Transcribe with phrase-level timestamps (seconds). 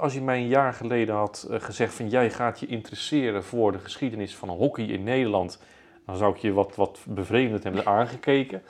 [0.00, 3.72] Als je mij een jaar geleden had eh, gezegd van jij gaat je interesseren voor
[3.72, 5.58] de geschiedenis van hockey in Nederland,
[6.06, 8.62] dan zou ik je wat, wat bevreemdend hebben aangekeken.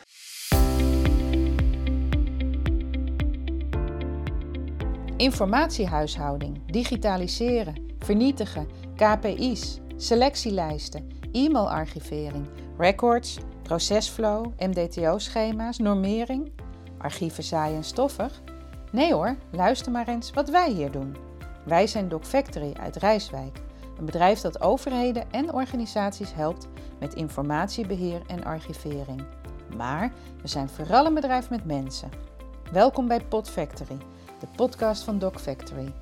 [5.16, 12.46] Informatiehuishouding, digitaliseren, vernietigen, KPI's, selectielijsten, e-mailarchivering,
[12.78, 16.52] records, procesflow, MDTO-schema's, normering,
[16.98, 18.42] archieven saai en stoffig.
[18.92, 21.16] Nee hoor, luister maar eens wat wij hier doen.
[21.64, 23.58] Wij zijn Doc Factory uit Rijswijk,
[23.98, 26.68] een bedrijf dat overheden en organisaties helpt
[27.00, 29.22] met informatiebeheer en archivering.
[29.76, 30.12] Maar
[30.42, 32.10] we zijn vooral een bedrijf met mensen.
[32.72, 33.96] Welkom bij Pod Factory,
[34.40, 35.92] de podcast van Doc Factory.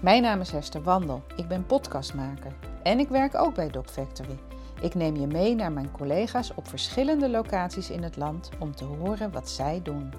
[0.00, 2.52] Mijn naam is Hester Wandel, ik ben podcastmaker
[2.82, 4.38] en ik werk ook bij Doc Factory.
[4.80, 8.84] Ik neem je mee naar mijn collega's op verschillende locaties in het land om te
[8.84, 10.12] horen wat zij doen.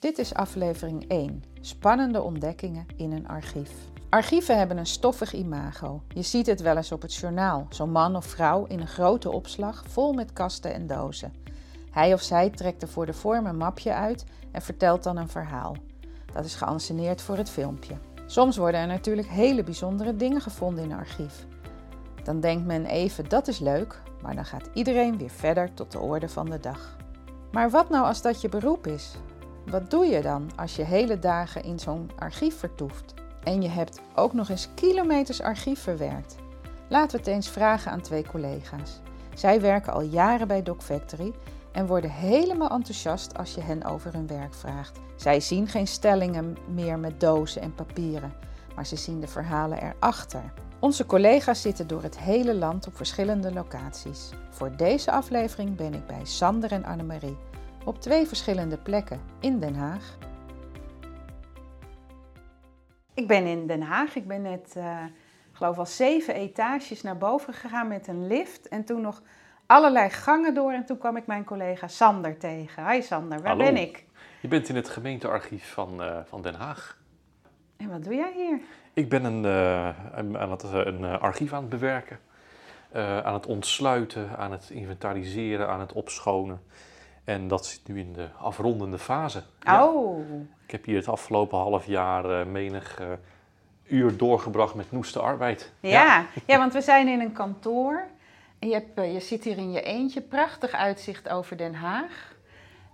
[0.00, 1.44] Dit is aflevering 1.
[1.60, 3.70] Spannende ontdekkingen in een archief.
[4.08, 6.02] Archieven hebben een stoffig imago.
[6.08, 7.66] Je ziet het wel eens op het journaal.
[7.70, 11.32] Zo'n man of vrouw in een grote opslag vol met kasten en dozen.
[11.90, 15.28] Hij of zij trekt er voor de vorm een mapje uit en vertelt dan een
[15.28, 15.76] verhaal.
[16.32, 17.94] Dat is geanceneerd voor het filmpje.
[18.26, 21.46] Soms worden er natuurlijk hele bijzondere dingen gevonden in een archief.
[22.22, 25.98] Dan denkt men even dat is leuk, maar dan gaat iedereen weer verder tot de
[25.98, 26.96] orde van de dag.
[27.52, 29.16] Maar wat nou als dat je beroep is?
[29.70, 34.00] Wat doe je dan als je hele dagen in zo'n archief vertoeft en je hebt
[34.14, 36.36] ook nog eens kilometers archief verwerkt?
[36.88, 39.00] Laten we het eens vragen aan twee collega's.
[39.34, 41.32] Zij werken al jaren bij Doc Factory
[41.72, 44.98] en worden helemaal enthousiast als je hen over hun werk vraagt.
[45.16, 48.32] Zij zien geen stellingen meer met dozen en papieren,
[48.74, 50.52] maar ze zien de verhalen erachter.
[50.78, 54.30] Onze collega's zitten door het hele land op verschillende locaties.
[54.50, 57.36] Voor deze aflevering ben ik bij Sander en Annemarie
[57.88, 60.16] op twee verschillende plekken in Den Haag.
[63.14, 64.16] Ik ben in Den Haag.
[64.16, 65.04] Ik ben net, uh,
[65.52, 68.68] geloof al zeven etages naar boven gegaan met een lift.
[68.68, 69.22] En toen nog
[69.66, 70.72] allerlei gangen door.
[70.72, 72.90] En toen kwam ik mijn collega Sander tegen.
[72.90, 73.64] Hi Sander, waar Hallo.
[73.64, 74.04] ben ik?
[74.40, 76.98] Je bent in het gemeentearchief van, uh, van Den Haag.
[77.76, 78.60] En wat doe jij hier?
[78.92, 82.18] Ik ben een, uh, aan het, een archief aan het bewerken,
[83.24, 86.60] aan het ontsluiten, aan het inventariseren, aan het opschonen.
[87.28, 89.42] En dat zit nu in de afrondende fase.
[89.70, 90.18] Oh.
[90.18, 90.34] Ja.
[90.64, 93.06] Ik heb hier het afgelopen half jaar uh, menig uh,
[93.84, 95.72] uur doorgebracht met noeste arbeid.
[95.80, 95.90] Ja.
[95.90, 96.26] ja.
[96.46, 96.58] Ja.
[96.58, 98.06] want we zijn in een kantoor.
[98.58, 102.34] En je, hebt, uh, je zit hier in je eentje, prachtig uitzicht over Den Haag.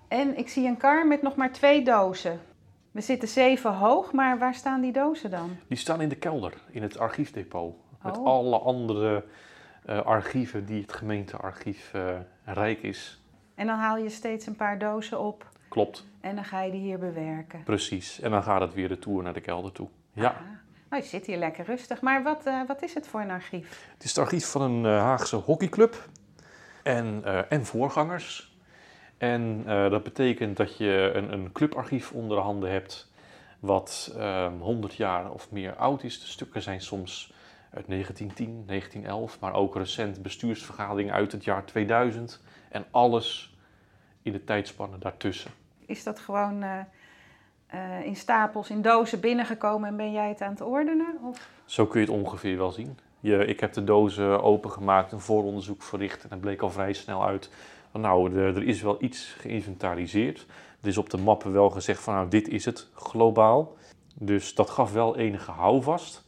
[0.09, 2.41] En ik zie een kar met nog maar twee dozen.
[2.91, 5.57] We zitten zeven hoog, maar waar staan die dozen dan?
[5.69, 7.77] Die staan in de kelder, in het archiefdepot.
[8.03, 8.27] Met oh.
[8.27, 9.25] alle andere
[9.87, 11.93] archieven die het gemeentearchief
[12.45, 13.24] rijk is.
[13.55, 15.49] En dan haal je steeds een paar dozen op.
[15.69, 16.07] Klopt.
[16.21, 17.63] En dan ga je die hier bewerken.
[17.63, 18.21] Precies.
[18.21, 19.89] En dan gaat het weer de tour naar de kelder toe.
[20.13, 20.29] Ja.
[20.29, 20.35] Ah.
[20.91, 22.01] Nou, je zit hier lekker rustig.
[22.01, 23.89] Maar wat, uh, wat is het voor een archief?
[23.95, 26.09] Het is het archief van een uh, Haagse hockeyclub.
[26.83, 28.57] En, uh, en voorgangers.
[29.19, 33.13] En dat betekent dat je een, een clubarchief onder handen hebt.
[33.61, 34.17] Wat
[34.59, 36.21] 100 jaar of meer oud is.
[36.21, 37.33] De stukken zijn soms
[37.75, 39.41] uit 1910, 1911.
[39.41, 43.57] Maar ook recent bestuursvergaderingen uit het jaar 2000 en alles
[44.23, 45.51] in de tijdspannen daartussen.
[45.87, 46.79] Is dat gewoon uh,
[47.75, 51.19] uh, in stapels, in dozen binnengekomen en ben jij het aan het ordenen?
[51.23, 51.49] Of?
[51.65, 52.99] Zo kun je het ongeveer wel zien.
[53.21, 57.27] Je, ik heb de dozen opengemaakt, een vooronderzoek verricht en het bleek al vrij snel
[57.27, 57.51] uit.
[57.93, 60.47] Nou, er, er is wel iets geïnventariseerd.
[60.81, 63.77] Er is op de mappen wel gezegd van nou, dit is het globaal.
[64.15, 66.24] Dus dat gaf wel enige houvast.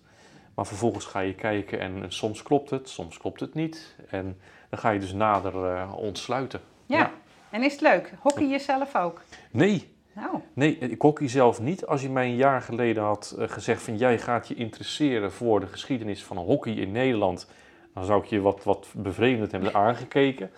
[0.57, 3.97] Maar vervolgens ga je kijken en, en soms klopt het, soms klopt het niet.
[4.11, 6.61] En dan ga je dus nader uh, ontsluiten.
[6.87, 6.99] Ja.
[6.99, 7.11] ja.
[7.51, 8.13] en is het leuk?
[8.21, 9.21] Hockey je zelf ook?
[9.51, 9.95] Nee.
[10.13, 10.41] Nou.
[10.53, 11.87] Nee, ik hockey zelf niet.
[11.87, 15.61] Als je mij een jaar geleden had uh, gezegd van jij gaat je interesseren voor
[15.61, 17.51] de geschiedenis van hockey in Nederland,
[17.95, 20.51] dan zou ik je wat, wat bevreemdend hebben aangekeken.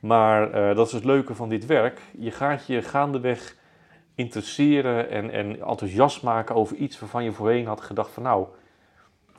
[0.00, 2.00] Maar uh, dat is het leuke van dit werk.
[2.18, 3.56] Je gaat je gaandeweg
[4.14, 8.46] interesseren en, en enthousiast maken over iets waarvan je voorheen had gedacht van nou,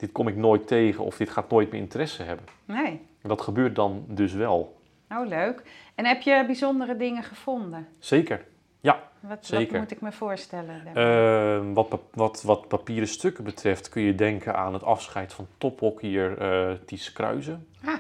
[0.04, 2.46] dit kom ik nooit tegen of dit gaat nooit meer interesse hebben.
[2.66, 3.02] Nee.
[3.22, 4.82] Dat gebeurt dan dus wel.
[5.10, 5.64] Oh, leuk.
[5.96, 7.88] En heb je bijzondere dingen gevonden?
[8.00, 8.46] Zeker,
[8.80, 9.10] ja.
[9.20, 9.72] Wat, zeker.
[9.72, 10.82] wat moet ik me voorstellen?
[10.96, 16.42] Uh, wat, wat, wat papieren stukken betreft kun je denken aan het afscheid van tophockeyer
[16.42, 17.68] uh, Ties Kruijzen.
[17.84, 17.94] Ah.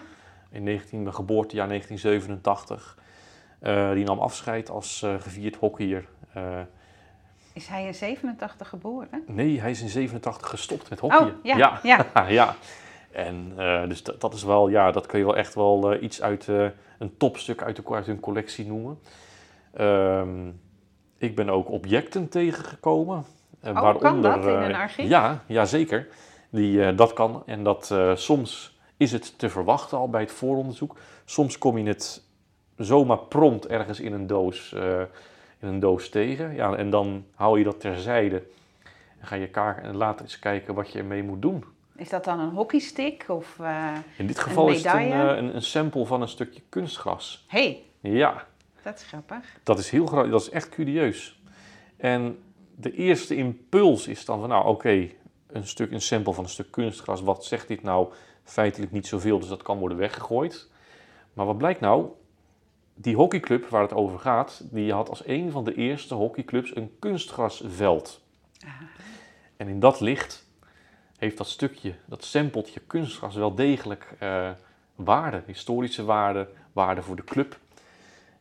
[0.51, 2.97] In 19, geboortejaar 1987.
[3.61, 6.05] Uh, die nam afscheid als uh, gevierd hockeyer.
[7.53, 9.23] Is hij in 87 geboren?
[9.27, 11.27] Nee, hij is in 87 gestopt met hockeyen.
[11.27, 11.57] Oh, ja.
[11.57, 11.79] Ja.
[11.83, 12.27] ja.
[12.39, 12.55] ja.
[13.11, 16.01] En uh, dus dat, dat, is wel, ja, dat kun je wel echt wel uh,
[16.03, 16.67] iets uit uh,
[16.99, 18.99] een topstuk uit, de, uit hun collectie noemen.
[19.79, 20.61] Um,
[21.17, 23.25] Ik ben ook objecten tegengekomen.
[23.61, 25.07] eh, Oh, kan dat in een eh, archief?
[25.09, 26.07] Ja, ja zeker.
[26.49, 27.43] Die, eh, dat kan.
[27.45, 30.95] En dat eh, soms is het te verwachten al bij het vooronderzoek.
[31.25, 32.23] Soms kom je het
[32.77, 34.75] zomaar prompt ergens in een doos,
[35.63, 36.53] in een doos tegen.
[36.55, 38.43] Ja, en dan hou je dat terzijde.
[39.19, 41.63] En ga je ka- en later eens kijken wat je ermee moet doen.
[41.95, 43.25] Is dat dan een hockeystick?
[43.27, 46.61] Of, eh In dit geval is het een, eh, een, een sample van een stukje
[46.69, 47.45] kunstgras.
[47.47, 48.45] hey, Ja,
[48.83, 49.59] dat is grappig.
[49.63, 50.31] dat is heel groot.
[50.31, 51.41] Dat is echt curieus.
[51.97, 52.39] En
[52.75, 55.07] de eerste impuls is dan van, nou oké,
[55.47, 57.21] een stuk, een sample van een stuk kunstgras.
[57.21, 58.07] Wat zegt dit nou?
[58.43, 60.69] Feitelijk niet zoveel, dus dat kan worden weggegooid.
[61.33, 62.07] Maar wat blijkt nou?
[62.93, 66.95] Die hockeyclub waar het over gaat, die had als een van de eerste hockeyclubs een
[66.99, 68.21] kunstgrasveld.
[69.57, 70.45] En in dat licht
[71.17, 74.49] heeft dat stukje, dat sampletje kunstgras wel degelijk eh,
[74.95, 77.59] waarde, historische waarde, waarde voor de club.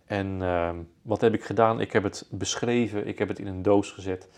[0.06, 1.80] En ehm, wat heb ik gedaan?
[1.80, 4.28] Ik heb het beschreven, ik heb het in een doos gezet.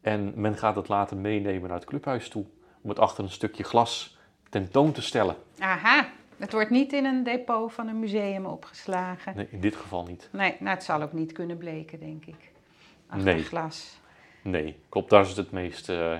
[0.00, 2.44] En men gaat het later meenemen naar het clubhuis toe.
[2.80, 4.18] Om het achter een stukje glas
[4.50, 5.36] tentoon te stellen.
[5.58, 6.08] Aha,
[6.38, 9.36] het wordt niet in een depot van een museum opgeslagen.
[9.36, 10.28] Nee, in dit geval niet.
[10.32, 12.52] Nee, nou, het zal ook niet kunnen bleken, denk ik.
[13.06, 13.42] Achter Nee.
[13.42, 14.00] glas.
[14.42, 15.10] Nee, klopt.
[15.10, 16.12] Daar is het het meest eh,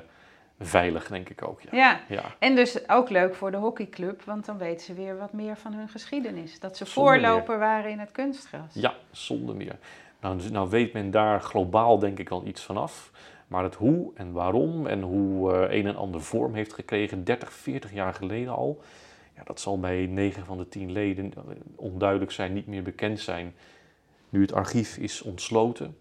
[0.61, 1.61] veilig, denk ik ook.
[1.61, 1.69] Ja.
[1.73, 2.23] Ja, ja.
[2.39, 5.73] en dus ook leuk voor de hockeyclub, want dan weten ze weer wat meer van
[5.73, 6.61] hun geschiedenis.
[6.61, 8.75] Dat ze Zonder voorloper waren in het kunstgras.
[8.75, 9.77] Ja, zonder meer.
[10.21, 13.11] Nou, dus- nou weet men daar globaal denk ik al iets vanaf.
[13.47, 17.53] Maar het hoe en waarom en hoe eh, een en ander vorm heeft gekregen, 30,
[17.53, 18.81] 40 jaar geleden al.
[19.37, 21.41] Ja, dat zal bij 9 van de 10 leden eh,
[21.77, 23.55] onduidelijk zijn, niet meer bekend zijn.
[24.29, 25.97] Nu het archief is ontsloten,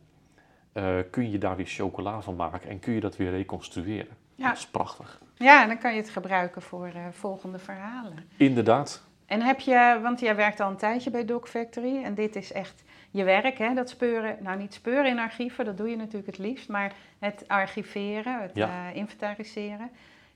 [0.71, 4.17] eh, kun je daar weer chocola van maken en kun je dat weer reconstrueren.
[4.35, 4.47] Ja.
[4.47, 5.21] Dat is prachtig.
[5.35, 8.29] Ja, en dan kan je het gebruiken voor eh, volgende verhalen.
[8.37, 9.03] Inderdaad.
[9.25, 12.51] En heb je, want jij werkt al een tijdje bij Doc Factory en dit is
[12.51, 13.73] echt je werk, hè?
[13.73, 17.43] Dat speuren, nou niet speuren in archieven, dat doe je natuurlijk het liefst, maar het
[17.47, 18.89] archiveren, het Ja.
[18.89, 19.89] inventariseren.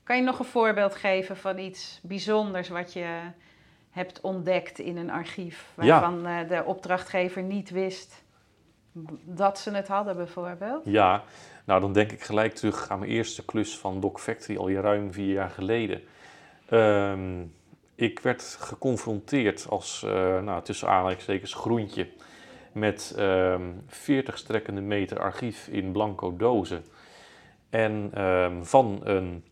[0.08, 3.20] Kan je nog een voorbeeld geven van iets bijzonders wat je
[3.90, 8.24] hebt ontdekt in een archief, waarvan eh, de opdrachtgever niet wist
[9.24, 10.84] dat ze het hadden bijvoorbeeld?
[10.84, 11.22] Ja,
[11.64, 15.12] nou dan denk ik gelijk terug aan mijn eerste klus van Doc Factory al ruim
[15.12, 16.02] vier jaar geleden.
[16.68, 17.44] Ehm,
[17.94, 22.08] ik werd geconfronteerd als, eh nou, tussen aanhalingstekens, groentje
[22.72, 26.84] met ehm 40 strekkende meter archief in blanco dozen.
[27.70, 29.44] En ehm, van, een,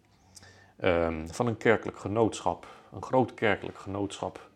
[0.76, 4.50] ehm, van een kerkelijk genootschap, een groot kerkelijk genootschap.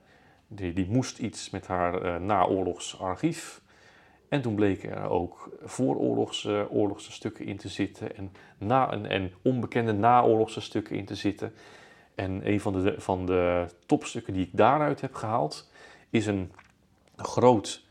[0.46, 3.60] Die, die moest iets met haar eh naoorlogs archief.
[4.28, 9.32] En toen bleken er ook vooroorlogse oorlogse stukken in te zitten en, na, en, en
[9.42, 11.54] onbekende naoorlogse stukken in te zitten.
[12.14, 15.70] En een van de, van de topstukken die ik daaruit heb gehaald
[16.10, 16.52] is een
[17.16, 17.84] groot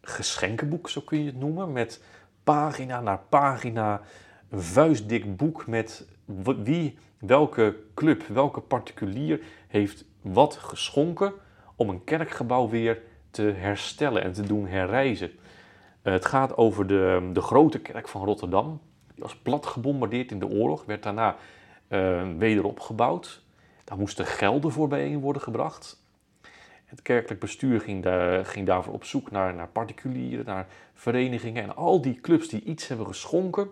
[0.00, 2.02] geschenkenboek, zo kun je het noemen, met
[2.44, 4.00] pagina na pagina,
[4.48, 6.06] een vuistdik boek met
[6.62, 11.32] wie, welke club, welke particulier heeft wat geschonken
[11.76, 15.30] om een kerkgebouw weer te herstellen en te doen herrijzen.
[16.02, 18.80] Eh, het gaat over de, de grote kerk van Rotterdam.
[19.14, 21.36] Die was plat gebombardeerd in de oorlog, werd daarna
[21.88, 23.42] eh, wederop gebouwd.
[23.84, 26.02] Daar moesten gelden voor bijeen worden gebracht.
[26.84, 28.06] Het kerkelijk bestuur ging,
[28.42, 31.62] ging daarvoor op zoek naar, naar particulieren, naar verenigingen.
[31.62, 33.68] En al die clubs die iets hebben geschonken,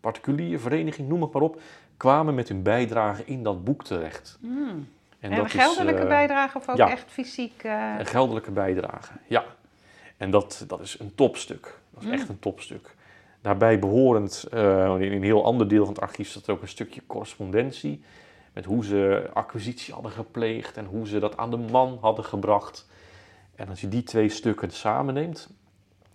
[0.00, 1.60] particulier, vereniging, noem het maar op,
[1.96, 4.38] kwamen met hun bijdrage in dat boek terecht.
[4.40, 4.88] Hmm.
[5.20, 6.90] En, dat een geldelijke eh, bijdrage of ook ja.
[6.90, 7.62] echt fysiek?
[7.62, 9.44] eh, Een geldelijke bijdrage, ja.
[10.16, 11.78] En dat, dat is een topstuk.
[11.90, 12.14] Dat is Mm.
[12.14, 12.94] echt een topstuk.
[13.40, 16.68] Daarbij behorend, eh, in een heel ander deel van het archief staat er ook een
[16.68, 18.02] stukje correspondentie.
[18.52, 22.86] Met hoe ze acquisitie hadden gepleegd en hoe ze dat aan de man hadden gebracht.
[23.56, 25.48] En als je die twee stukken samen neemt,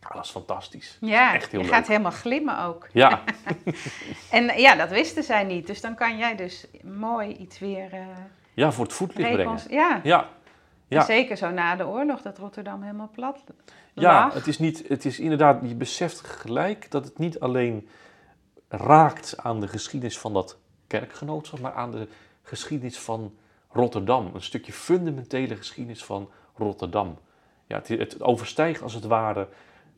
[0.02, 0.98] ja, dat is fantastisch.
[1.02, 1.76] ja, echt heel je leuk.
[1.76, 2.88] gaat helemaal glimmen ook.
[2.94, 3.22] Ja,
[4.32, 5.68] En ja, dat wisten zij niet.
[5.68, 8.08] Dus dan kan jij dus mooi iets weer eh
[8.54, 9.60] ja voor het voetlicht brengen.
[9.70, 10.28] Ja, Ja,
[10.88, 11.04] ja.
[11.04, 13.44] zeker zo na de oorlog dat Rotterdam helemaal plat
[13.94, 17.90] Ja, het is, niet, het is inderdaad, je beseft gelijk dat het niet alleen
[18.68, 22.08] raakt aan de geschiedenis van dat kerkgenootschap, maar aan de
[22.44, 23.34] geschiedenis van
[23.72, 24.32] Rotterdam.
[24.34, 27.18] Een stukje fundamentele geschiedenis van Rotterdam.
[27.68, 29.48] Ja, het, het overstijgt als het ware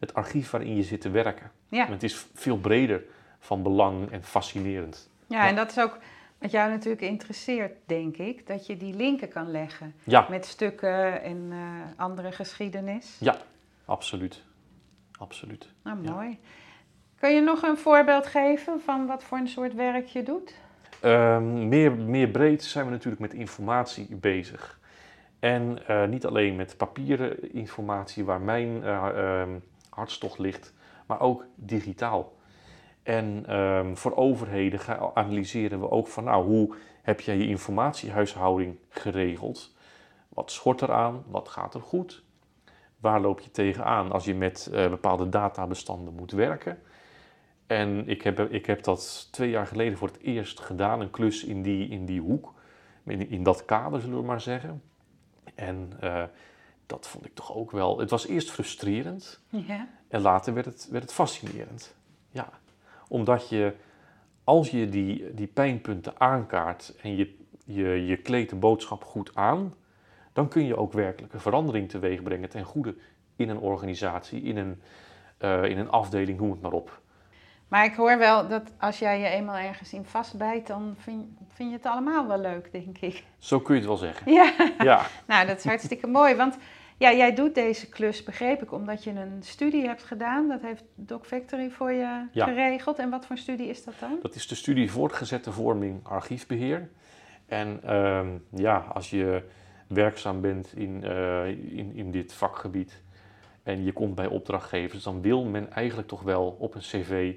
[0.01, 1.51] het archief waarin je zit te werken.
[1.67, 1.85] Ja.
[1.85, 3.03] En Het is veel breder
[3.39, 5.09] van belang en fascinerend.
[5.27, 5.97] Ja, en dat is ook
[6.37, 8.47] wat jou natuurlijk interesseert, denk ik.
[8.47, 11.57] Dat je die linken kan leggen Ja, met stukken en eh,
[11.95, 13.17] andere geschiedenis.
[13.19, 13.37] ja
[13.85, 14.43] absoluut.
[15.19, 15.69] Absoluut.
[15.83, 16.11] Nou, Ja.
[16.11, 16.39] mooi.
[17.19, 20.55] Kun je nog een voorbeeld geven van wat voor een soort werk je doet?
[20.99, 24.79] Ehm, meer, meer breed zijn we natuurlijk met informatie bezig.
[25.39, 29.07] En eh, niet alleen met papieren informatie waar mijn eh,
[29.41, 29.49] ehm,
[29.95, 30.73] hartstocht ligt,
[31.05, 32.33] maar ook digitaal.
[33.03, 38.77] En ehm, voor overheden gaan, analyseren we ook van, nou, hoe heb jij je informatiehuishouding
[38.89, 39.75] geregeld?
[40.29, 41.23] Wat schort eraan?
[41.27, 42.23] Wat gaat er goed?
[42.99, 46.79] Waar loop je tegenaan als je met uh, bepaalde databestanden moet werken?
[47.67, 51.43] En ik heb, ik heb dat twee jaar geleden voor het eerst gedaan, een klus
[51.43, 52.53] in die, in die hoek,
[53.05, 54.81] in, in dat kader zullen we maar zeggen.
[55.55, 56.23] En uh,
[56.91, 57.99] dat vond ik toch ook wel.
[57.99, 59.87] Het was eerst frustrerend ja.
[60.07, 61.95] en later werd het, werd het fascinerend.
[62.29, 62.49] Ja,
[63.07, 63.73] omdat je,
[64.43, 69.73] als je die, die pijnpunten aankaart en je, je, je kleedt de boodschap goed aan,
[70.33, 72.95] dan kun je ook werkelijke verandering teweeg brengen ten goede
[73.35, 74.81] in een organisatie, in een,
[75.39, 77.01] uh, in een afdeling, noem het maar op.
[77.67, 81.69] Maar ik hoor wel dat als jij je eenmaal ergens in vastbijt, dan vind, vind
[81.69, 83.23] je het allemaal wel leuk, denk ik.
[83.37, 84.31] Zo kun je het wel zeggen.
[84.31, 85.05] Ja, ja.
[85.27, 86.35] nou dat is hartstikke mooi.
[86.35, 86.57] Want
[87.01, 90.47] ja, jij doet deze klus, begreep ik, omdat je een studie hebt gedaan.
[90.47, 92.99] Dat heeft Doc Factory voor je geregeld.
[92.99, 94.19] En wat voor studie is dat dan?
[94.21, 96.89] Dat is de studie voortgezette vorming archiefbeheer.
[97.45, 99.43] En ehm, ja, als je
[99.87, 103.01] werkzaam bent in, uh, in, in dit vakgebied
[103.63, 107.33] en je komt bij opdrachtgevers, dan wil men eigenlijk toch wel op een cv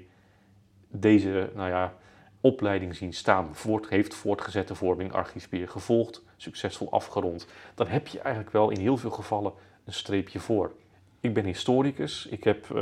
[0.87, 1.93] deze nou ja,
[2.41, 3.55] opleiding zien staan.
[3.55, 7.47] Voort, heeft voortgezette vorming archiefbeheer gevolgd, succesvol afgerond.
[7.75, 9.53] Dan heb je eigenlijk wel in heel veel gevallen
[9.85, 10.71] een streepje voor.
[11.19, 12.25] Ik ben historicus.
[12.25, 12.77] Ik heb um,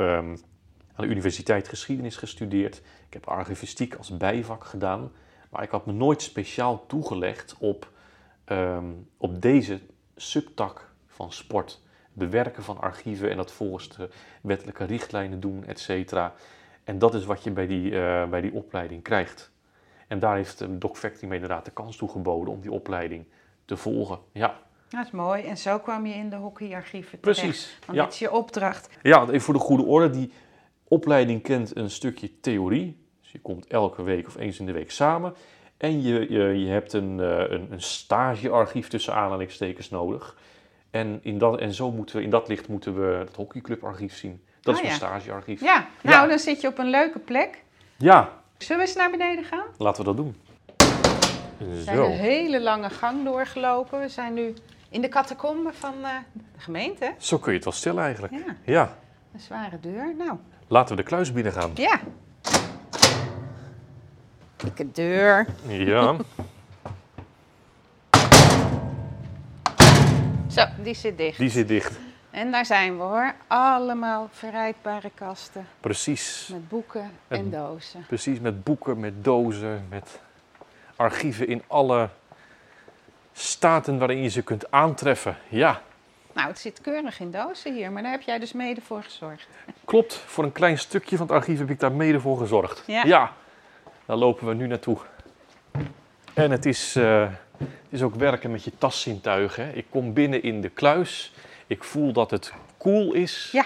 [0.95, 2.81] aan de universiteit geschiedenis gestudeerd.
[3.07, 5.11] Ik heb archivistiek als bijvak gedaan.
[5.49, 7.91] Maar ik had me nooit speciaal toegelegd op,
[8.45, 9.79] um, op deze
[10.15, 11.81] subtak van sport.
[12.13, 13.89] Bewerken van archieven en dat volgens
[14.41, 16.33] wettelijke richtlijnen doen, et cetera.
[16.83, 19.51] En dat is wat je bij die, uh, bij die opleiding krijgt.
[20.07, 23.25] En daar heeft uh, Doc Factory me inderdaad de kans toe geboden om die opleiding
[23.65, 24.19] te volgen.
[24.31, 24.59] Ja.
[24.89, 25.43] Dat is mooi.
[25.43, 27.41] En zo kwam je in de hockeyarchieven terecht.
[27.41, 27.77] Precies.
[27.85, 28.03] Want ja.
[28.03, 28.89] dit is je opdracht.
[29.01, 30.09] Ja, even voor de goede orde.
[30.09, 30.31] Die
[30.87, 32.97] opleiding kent een stukje theorie.
[33.21, 35.33] Dus je komt elke week of eens in de week samen.
[35.77, 40.37] En je, je, je hebt een, uh, een, een stagearchief tussen aanhalingstekens nodig.
[40.91, 44.43] En, in dat, en zo moeten we, in dat licht moeten we het hockeyclubarchief zien.
[44.61, 45.61] Dat is oh, een stagearchief.
[45.61, 46.27] Ja, nou ja.
[46.27, 47.63] dan zit je op een leuke plek.
[47.97, 48.41] Ja.
[48.57, 49.65] Zullen we eens naar beneden gaan?
[49.77, 50.35] Laten we dat doen.
[51.69, 53.99] We zijn een hele lange gang doorgelopen.
[53.99, 54.53] We zijn nu
[54.89, 57.13] in de catacombe van uh, de gemeente.
[57.17, 58.33] Zo kun je het wel stellen eigenlijk.
[58.33, 58.55] Ja.
[58.63, 58.97] ja.
[59.33, 60.15] Een zware deur.
[60.17, 60.37] Nou.
[60.67, 61.71] Laten we de kluis binnen gaan.
[61.75, 61.99] Ja.
[64.55, 65.47] Dikke deur.
[65.67, 66.15] Ja.
[70.49, 71.37] Zo, die zit dicht.
[71.37, 71.99] Die zit dicht.
[72.29, 73.33] En daar zijn we hoor.
[73.47, 75.67] Allemaal verrijkbare kasten.
[75.79, 76.49] Precies.
[76.51, 78.05] Met boeken en dozen.
[78.07, 80.19] Precies, met boeken, met dozen, met
[80.95, 82.09] archieven in alle
[83.33, 85.37] staten waarin je ze kunt aantreffen.
[85.49, 85.81] Ja.
[86.33, 89.47] Nou, het zit keurig in dozen hier, maar daar heb jij dus mede voor gezorgd.
[89.85, 92.83] Klopt, voor een klein stukje van het archief heb ik daar mede voor gezorgd.
[92.87, 93.03] Ja.
[93.03, 93.33] ja.
[94.05, 94.97] Daar lopen we nu naartoe.
[96.33, 99.77] En het is, uh, het is ook werken met je taszintuigen.
[99.77, 101.33] Ik kom binnen in de kluis.
[101.67, 103.49] Ik voel dat het cool is.
[103.51, 103.65] Ja.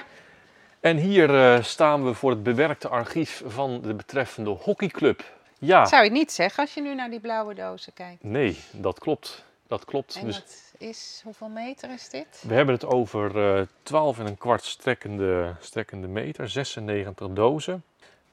[0.79, 5.23] En hier uh, staan we voor het bewerkte archief van de betreffende hockeyclub.
[5.59, 5.85] Ja.
[5.85, 8.23] Zou je niet zeggen als je nu naar die blauwe dozen kijkt?
[8.23, 9.45] Nee, dat klopt.
[9.67, 10.15] Dat klopt.
[10.15, 12.43] En dus dat is, hoeveel meter is dit?
[12.47, 17.83] We hebben het over uh, 12 en een kwart strekkende, strekkende meter, 96 dozen.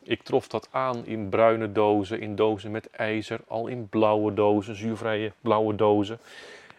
[0.02, 4.76] Ik trof dat aan in bruine dozen, in dozen met ijzer, al in blauwe dozen,
[4.76, 6.18] zuurvrije blauwe dozen.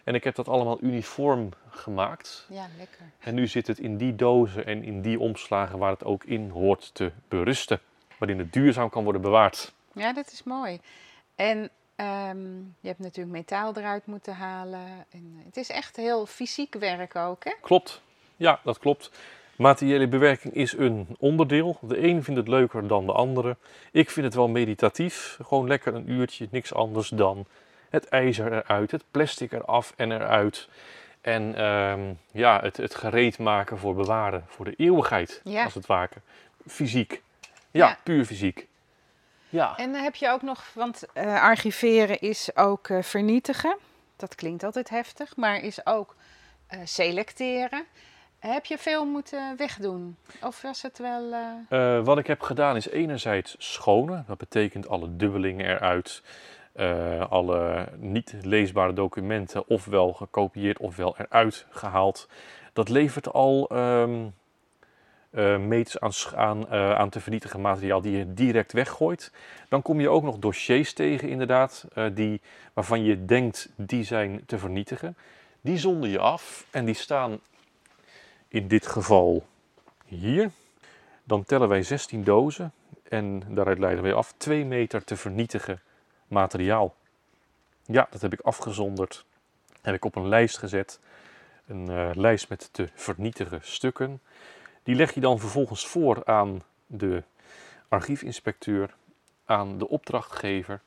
[0.04, 2.46] En ik heb dat allemaal uniform gemaakt.
[2.48, 3.00] Ja, lekker.
[3.18, 6.50] En nu zit het in die dozen en in die omslagen waar het ook in
[6.50, 7.80] hoort te berusten.
[8.18, 9.72] Waarin het duurzaam kan worden bewaard.
[9.96, 10.80] Ja, dat is mooi.
[11.34, 11.58] En
[11.96, 15.06] um, je hebt natuurlijk metaal eruit moeten halen.
[15.10, 17.52] En het is echt heel fysiek werk ook, hè?
[17.60, 18.02] Klopt.
[18.36, 19.10] Ja, dat klopt.
[19.56, 21.78] Materiële bewerking is een onderdeel.
[21.80, 23.56] De een vindt het leuker dan de andere.
[23.92, 25.38] Ik vind het wel meditatief.
[25.42, 27.46] Gewoon lekker een uurtje, niks anders dan
[27.90, 30.68] het ijzer eruit, het plastic eraf en eruit.
[31.20, 35.64] En um, ja, het, het gereed maken voor bewaren, voor de eeuwigheid, ja.
[35.64, 36.14] als het ware.
[36.66, 37.22] Fysiek.
[37.70, 38.66] Ja, ja, puur fysiek.
[39.48, 39.76] Ja.
[39.76, 43.76] En heb je ook nog, want uh, archiveren is ook uh, vernietigen.
[44.16, 46.16] Dat klinkt altijd heftig, maar is ook
[46.70, 47.84] uh, selecteren.
[48.38, 50.16] Heb je veel moeten wegdoen?
[50.42, 51.34] Of was het wel.
[52.04, 54.24] wat ik heb gedaan is enerzijds schonen.
[54.26, 56.22] Dat betekent alle dubbelingen eruit.
[57.28, 62.28] Alle niet leesbare documenten ofwel gekopieerd ofwel eruit gehaald.
[62.72, 64.34] Dat levert al um,
[65.36, 69.32] uh, meters aan, aan, uh, aan, te vernietigen materiaal die je direct weggooit.
[69.68, 72.40] Dan kom je ook nog dossiers tegen inderdaad, die,
[72.72, 75.16] waarvan je denkt die zijn te vernietigen.
[75.60, 77.40] Die zonder je af en die staan
[78.48, 79.46] in dit geval
[80.04, 80.50] hier.
[81.24, 82.72] Dan tellen wij 16 dozen
[83.08, 85.80] en daaruit leiden wij af 2 meter te vernietigen
[86.28, 86.94] materiaal.
[87.84, 89.24] Ja, dat heb ik afgezonderd.
[89.82, 91.00] Heb ik op een lijst gezet.
[91.66, 94.20] Een eh, lijst met te vernietigen stukken.
[94.86, 97.22] Die leg je dan vervolgens voor aan de
[97.88, 98.94] archiefinspecteur,
[99.44, 100.82] aan de opdrachtgever.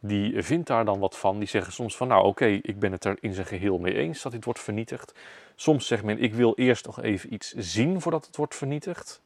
[0.00, 1.38] Die vindt daar dan wat van.
[1.38, 4.22] Die zeggen soms van, nou oké, ik ben het er in zijn geheel mee eens
[4.22, 5.14] dat dit wordt vernietigd.
[5.54, 9.22] Soms zegt men, ik wil eerst nog even iets zien voordat het wordt vernietigd.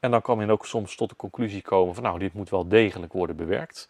[0.00, 2.68] En dan kan men ook soms tot de conclusie komen van, nou, dit moet wel
[2.68, 3.88] degelijk worden bewerkt.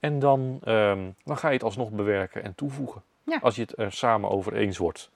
[0.00, 3.02] En dan, ehm, dan ga je het alsnog bewerken en toevoegen.
[3.22, 3.38] Ja.
[3.42, 5.10] Als je het er samen over eens wordt.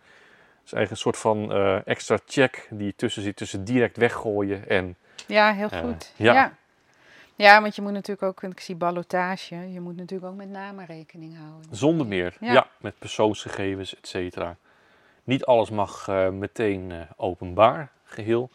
[0.63, 4.69] Het is eigenlijk een soort van eh, extra check die tussen zit, tussen direct weggooien
[4.69, 6.13] en Ja, heel Eh, goed.
[6.17, 6.33] ja.
[6.33, 6.53] ja.
[7.37, 10.87] Ja, want je moet natuurlijk ook, ik zie ballotage, je moet natuurlijk ook met namen
[10.87, 11.75] rekening houden.
[11.77, 12.67] Zonder meer, ja, Ja.
[12.81, 14.57] met persoonsgegevens, et cetera.
[15.25, 18.51] Niet alles mag eh, meteen eh, openbaar, geheel.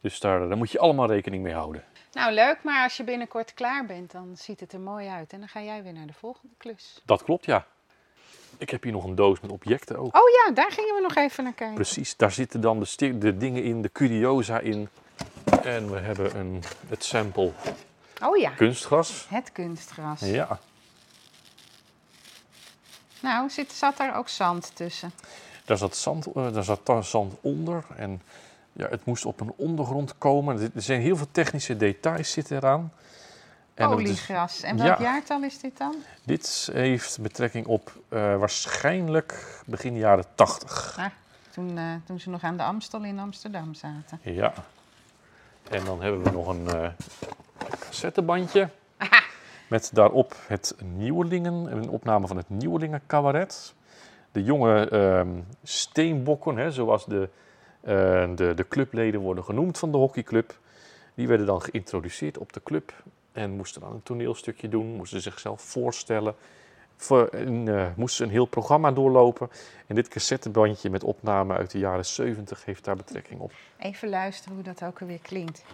[0.00, 1.84] Dus daar, daar moet je allemaal rekening mee houden.
[2.12, 5.32] Nou, leuk, maar als je binnenkort klaar bent, dan ziet het er mooi uit.
[5.32, 7.00] En dan ga jij weer naar de volgende klus.
[7.04, 7.66] Dat klopt, ja.
[8.58, 10.16] Ik heb hier nog een doos met objecten ook.
[10.16, 11.74] Oh ja, daar gingen we nog even naar kijken.
[11.74, 14.88] Precies, daar zitten dan de, de dingen in, de curiosa in.
[15.62, 17.52] En we hebben een, het sample
[18.22, 19.26] Oh ja, kunstgras.
[19.28, 20.20] het kunstgras.
[20.20, 20.58] Ja,
[23.20, 25.12] Nou, zit, zat daar ook zand tussen?
[25.64, 27.84] daar zat zand, eh, daar zat zand onder.
[27.96, 28.22] En
[28.72, 30.60] ja, het moest op een ondergrond komen.
[30.60, 32.92] Er er zijn heel veel technische details zitten eraan.
[33.74, 34.62] En Oliegras.
[34.62, 35.02] En welk ja.
[35.02, 35.94] jaartal is dit dan?
[36.24, 40.96] Dit heeft betrekking op eh, waarschijnlijk begin jaren 80.
[40.98, 41.06] Ah,
[41.50, 44.20] toen, eh, toen ze nog aan de Amstel in Amsterdam zaten.
[44.22, 44.52] Ja.
[45.70, 46.88] En dan hebben we nog een eh
[47.78, 48.68] cassettebandje.
[49.68, 53.74] Met daarop het Nieuwelingen, een opname van het Nieuwelingen cabaret.
[54.32, 55.28] De jonge ehm,
[55.62, 57.28] steenbokken, hè, zoals de,
[58.34, 60.58] de, de clubleden worden genoemd van de hockeyclub.
[61.14, 62.92] Die werden dan geïntroduceerd op de club
[63.34, 66.34] en moesten dan een toneelstukje doen, moesten zichzelf voorstellen.
[66.96, 69.50] Voor, en, eh, moesten een heel programma doorlopen.
[69.86, 73.52] En dit cassettebandje met opname uit de jaren 70 heeft daar betrekking op.
[73.78, 75.64] Even luisteren hoe dat ook alweer klinkt.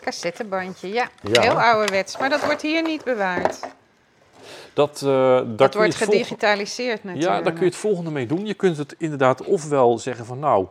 [0.00, 1.08] Cassettebandje, ja.
[1.22, 1.40] Ja.
[1.40, 3.60] Heel ouderwets, maar dat wordt hier niet bewaard.
[4.72, 7.36] Dat, eh, Dat wordt gedigitaliseerd natuurlijk.
[7.36, 8.46] Ja, daar kun je het volgende mee doen.
[8.46, 10.66] Je kunt het inderdaad ofwel zeggen van nou,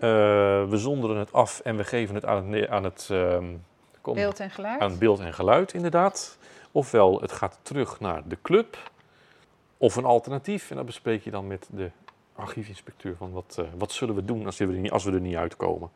[0.00, 3.44] we zonderen het af en we geven het aan aan het, ehm,
[4.00, 4.80] kom, Beeld en geluid.
[4.80, 6.38] aan beeld en geluid inderdaad.
[6.72, 8.90] Ofwel het gaat terug naar de club.
[9.76, 10.70] Of een alternatief.
[10.70, 11.90] En dat bespreek je dan met de
[12.34, 15.20] archiefinspecteur van wat, eh, wat zullen we doen als we, er niet, als we er
[15.20, 15.90] niet uitkomen.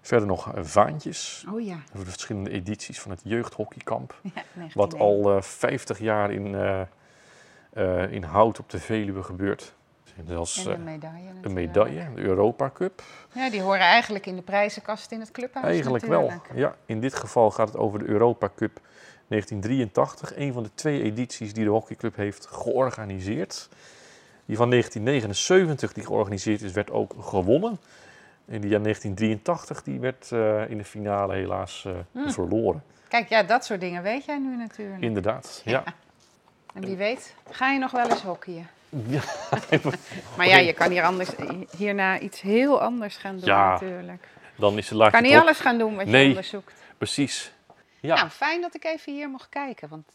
[0.00, 1.76] Verder nog eh, vaantjes Oh ja.
[1.92, 4.14] over de verschillende edities van het jeugdhockeykamp.
[4.22, 4.30] ja
[4.74, 5.00] Wat 1901.
[5.00, 6.80] al eh 50 jaar in, eh,
[7.72, 9.74] eh, in hout op de Veluwe gebeurt.
[10.20, 13.02] En zelfs En eh, de medaille een medaille, de Europa Cup.
[13.32, 16.20] Ja, die horen eigenlijk in de prijzenkast in het clubhuis Eigenlijk wel.
[16.28, 16.58] natuurlijk.
[16.58, 18.80] Ja, in dit geval gaat het over de Europa Cup
[19.28, 20.36] 1983.
[20.36, 23.68] Een van de twee edities die de hockeyclub heeft georganiseerd.
[24.46, 27.78] Die van 1979 die georganiseerd is, werd ook gewonnen.
[28.46, 32.30] En die van 1983 die werd eh, in de finale helaas eh, Hmm.
[32.30, 32.82] verloren.
[33.08, 35.02] Kijk, ja, dat soort dingen weet jij nu natuurlijk.
[35.02, 35.84] Inderdaad, ja.
[36.74, 38.68] En wie weet, ga je nog wel eens hockeyen?
[38.90, 39.22] Ja.
[40.36, 41.28] Maar ja, je kan hier anders,
[41.76, 44.28] hierna iets heel anders gaan doen Ja, natuurlijk.
[44.56, 46.74] Dan is de Je laagje kan niet alles gaan doen wat je onderzoekt.
[46.98, 47.52] Precies.
[48.00, 50.08] Ja, Nou, fijn dat ik even hier mocht kijken, want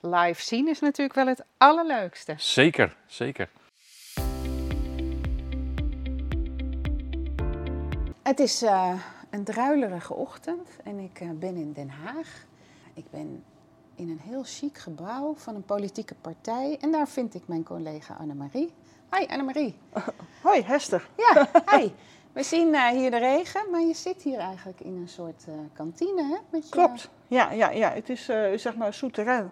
[0.00, 2.34] live zien is natuurlijk wel het allerleukste.
[2.36, 3.48] zeker, zeker.
[8.22, 8.94] Het is eh,
[9.30, 12.28] een druilerige ochtend en ik eh, ben in Den Haag.
[12.94, 13.44] Ik ben
[13.94, 18.14] in een heel chic gebouw van een politieke partij en daar vind ik mijn collega
[18.14, 18.72] Annemarie.
[19.08, 19.78] Hoi Annemarie.
[20.42, 21.08] Hoi, Hester.
[21.16, 21.90] Ja, hi.
[22.32, 25.54] We zien eh, hier de regen, maar je zit hier eigenlijk in een soort eh,
[25.72, 26.36] kantine, hè?
[26.50, 26.70] Met je...
[26.70, 27.10] Klopt.
[27.26, 27.90] Ja, ja, ja.
[27.92, 29.50] het is eh, zeg maar souterrain,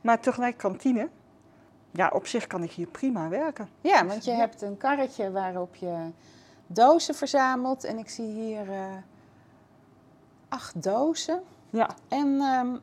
[0.00, 1.08] maar tegelijk kantine.
[1.90, 3.68] Ja, op zich kan ik hier prima werken.
[3.80, 4.36] Ja, want je Ja.
[4.36, 6.10] hebt een karretje waarop je
[6.66, 7.84] dozen verzamelt.
[7.84, 8.66] En ik zie hier
[10.48, 11.42] acht dozen.
[11.70, 12.76] Ja, En ehm,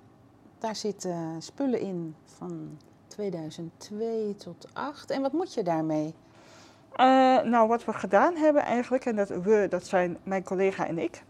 [0.65, 5.09] daar zitten spullen in van 2002 tot 8.
[5.09, 6.13] En wat moet je daarmee?
[6.95, 7.05] Eh,
[7.41, 11.23] nou wat we gedaan hebben eigenlijk, en dat we, dat zijn mijn collega en ik.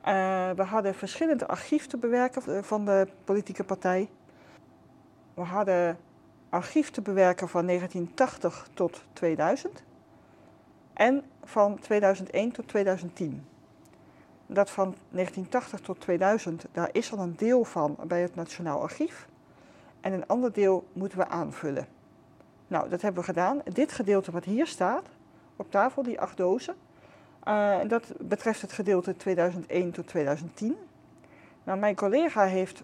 [0.00, 4.10] eh, we hadden verschillende archief te bewerken eh, van de politieke partij.
[5.34, 5.98] We hadden
[6.48, 9.82] archief te bewerken van 1980 tot 2000.
[10.94, 13.44] En van 2001 tot 2010.
[14.52, 19.28] Dat van 1980 tot 2000, daar is al een deel van bij het Nationaal Archief.
[20.00, 21.86] En een ander deel moeten we aanvullen.
[22.66, 23.62] Nou, dat hebben we gedaan.
[23.72, 25.04] Dit gedeelte wat hier staat,
[25.56, 26.74] op tafel, die acht dozen.
[27.48, 30.76] Uh, dat betreft het gedeelte 2001 tot 2010.
[31.64, 32.82] Nou, mijn collega heeft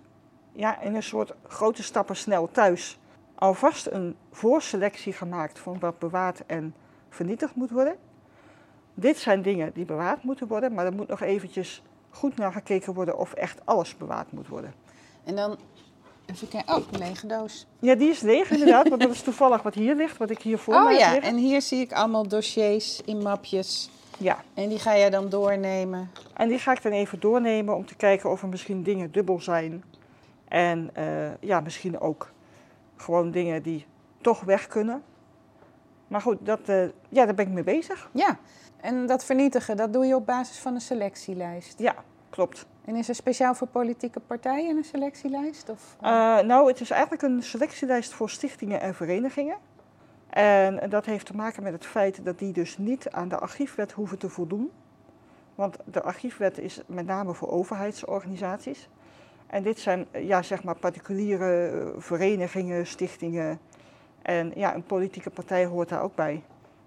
[0.52, 2.98] ja, in een soort grote stappen snel thuis
[3.34, 6.74] alvast een voorselectie gemaakt van wat bewaard en
[7.08, 7.96] vernietigd moet worden.
[8.98, 12.94] Dit zijn dingen die bewaard moeten worden, maar er moet nog eventjes goed naar gekeken
[12.94, 14.74] worden of echt alles bewaard moet worden.
[15.24, 15.58] En dan
[16.26, 16.74] even kijken.
[16.74, 17.66] Oh, een lege doos.
[17.78, 20.58] Ja, die is leeg inderdaad, want dat is toevallig wat hier ligt, wat ik hier
[20.58, 23.90] voor oh, mij ja, en hier zie ik allemaal dossiers in mapjes.
[24.18, 26.10] Ja, En die ga jij dan doornemen.
[26.34, 29.40] en die ga ik dan even doornemen om te kijken of er misschien dingen dubbel
[29.40, 29.84] zijn.
[30.48, 31.04] En eh,
[31.40, 32.30] ja, misschien ook
[32.96, 33.86] gewoon dingen die
[34.20, 35.02] toch weg kunnen.
[36.08, 38.10] Maar goed, dat, eh, ja, daar ben ik mee bezig.
[38.12, 38.38] Ja.
[38.86, 41.78] En dat vernietigen, dat doe je op basis van een selectielijst.
[41.78, 41.94] Ja,
[42.30, 42.66] klopt.
[42.84, 45.68] En is er speciaal voor politieke partijen een selectielijst?
[45.68, 45.96] Of?
[46.00, 49.56] Eh, nou, het is eigenlijk een selectielijst voor stichtingen en verenigingen.
[50.28, 53.92] En dat heeft te maken met het feit dat die dus niet aan de archiefwet
[53.92, 54.70] hoeven te voldoen.
[55.54, 58.88] Want de archiefwet is met name voor overheidsorganisaties.
[59.46, 63.60] En dit zijn eh, ja, zeg maar particuliere eh, verenigingen, stichtingen.
[64.22, 66.42] En ja, een politieke partij hoort daar ook bij.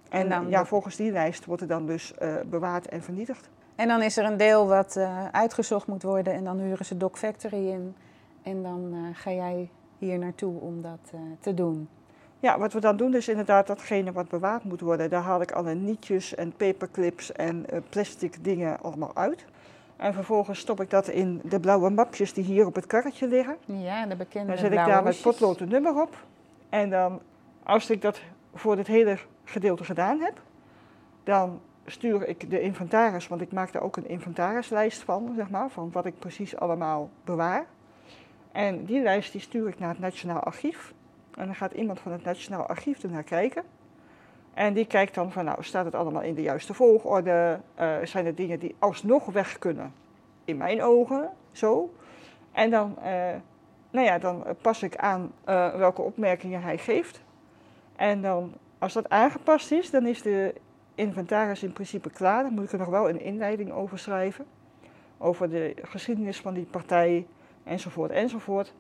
[0.10, 3.50] En, En dan ja, volgens die lijst wordt het dan dus eh, bewaard en vernietigd.
[3.76, 6.98] En dan is er een deel wat eh, uitgezocht moet worden en dan huren ze
[6.98, 7.96] Doc Factory in.
[8.44, 11.90] En dan eh, ga jij hier naartoe om dat te doen.
[12.40, 15.10] Ja, wat we dan doen is inderdaad datgene wat bewaard moet worden.
[15.10, 19.46] Daar haal ik alle nietjes en paperclips en plastic dingen allemaal uit.
[20.00, 23.58] En vervolgens stop ik dat in de blauwe mapjes die hier op het karretje liggen.
[23.66, 25.22] Ja, de bekende Dan zet ik daar met hoesjes.
[25.22, 26.26] potlood een nummer op.
[26.70, 27.20] En dan,
[27.64, 28.22] als ik dat
[28.54, 29.18] voor dit hele
[29.50, 30.42] gedeelte gedaan heb,
[31.24, 35.70] dan stuur ik de inventaris, want ik maak daar ook een inventarislijst van, zeg maar,
[35.70, 37.66] van wat ik precies allemaal bewaar.
[38.52, 40.94] En die lijst die stuur ik naar het Nationaal Archief.
[41.36, 43.64] En dan gaat iemand van het Nationaal Archief er naar kijken.
[44.54, 47.60] En die kijkt dan van, nou, staat het allemaal in de juiste volgorde?
[47.76, 49.94] Eh, zijn er dingen die alsnog weg kunnen?
[50.46, 51.94] In mijn ogen, zo.
[52.52, 53.36] En dan, eh,
[53.90, 57.22] nou ja, dan pas ik aan eh, welke opmerkingen hij geeft.
[57.96, 60.54] En dan, als dat aangepast is, dan is de
[60.96, 62.44] inventaris in principe klaar.
[62.44, 64.46] Dan moet ik er nog wel een inleiding over schrijven.
[65.18, 67.28] Over de geschiedenis van die partij,
[67.64, 68.74] enzovoort, enzovoort.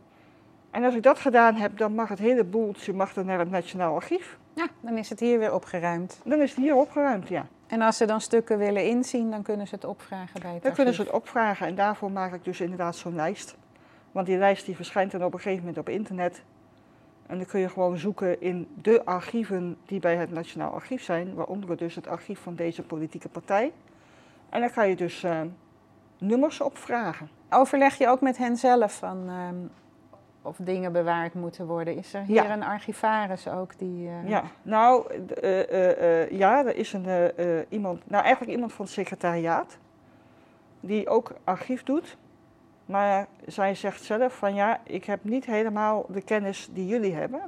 [0.72, 3.50] En als ik dat gedaan heb, dan mag het hele boeltje mag dan naar het
[3.50, 4.38] Nationaal Archief.
[4.54, 6.22] Ja, dan is het hier weer opgeruimd.
[6.24, 7.48] Dan is het hier opgeruimd, ja.
[7.68, 10.74] En als ze dan stukken willen inzien, dan kunnen ze het opvragen bij het Dan
[10.74, 13.58] kunnen ze het opvragen en daarvoor maak ik dus inderdaad zo'n lijst.
[14.12, 16.44] Want die lijst die verschijnt dan op een gegeven moment op internet.
[17.30, 21.34] En dan kun je gewoon zoeken in de archieven die bij het Nationaal Archief zijn,
[21.34, 23.72] waaronder dus het archief van deze politieke partij.
[24.50, 25.42] En dan kan je dus eh,
[26.18, 27.30] nummers opvragen.
[27.50, 29.56] Overleg je ook met hen zelf van ehm,
[30.42, 31.96] of dingen bewaard moeten worden?
[31.98, 32.54] Is er hier Ja.
[32.54, 34.08] een archivaris ook die...
[34.08, 37.06] eh, Ja, nou, eh, ja, er is een,
[37.70, 39.78] iemand, nou eigenlijk iemand van het secretariaat,
[40.80, 42.18] die ook archief doet.
[42.90, 47.42] Maar zij zegt zelf van ja, ik heb niet helemaal de kennis die jullie hebben.